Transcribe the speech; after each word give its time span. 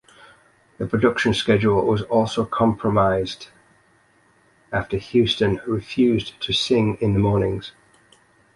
The 0.79 0.87
production 0.87 1.31
schedule 1.35 1.85
was 1.85 2.01
also 2.01 2.43
compromised 2.43 3.49
after 4.71 4.97
Houston 4.97 5.61
refused 5.67 6.41
to 6.41 6.51
sing 6.53 6.97
in 7.01 7.13
the 7.13 7.19
mornings. 7.19 7.73